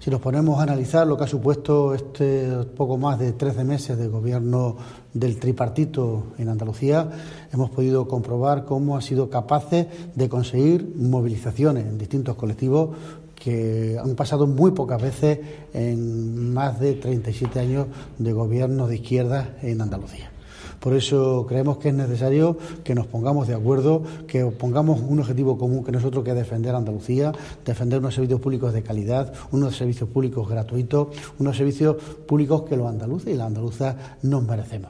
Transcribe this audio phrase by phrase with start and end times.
[0.00, 3.98] Si nos ponemos a analizar lo que ha supuesto este poco más de 13 meses
[3.98, 4.78] de gobierno
[5.12, 7.06] del tripartito en Andalucía,
[7.52, 12.96] hemos podido comprobar cómo ha sido capaces de conseguir movilizaciones en distintos colectivos
[13.34, 15.38] que han pasado muy pocas veces
[15.74, 17.86] en más de 37 años
[18.16, 20.30] de gobierno de izquierda en Andalucía.
[20.80, 25.58] Por eso creemos que es necesario que nos pongamos de acuerdo, que pongamos un objetivo
[25.58, 27.32] común que nosotros que defender Andalucía,
[27.64, 31.08] defender unos servicios públicos de calidad, unos servicios públicos gratuitos,
[31.38, 34.88] unos servicios públicos que los andaluces y las andaluzas nos merecemos.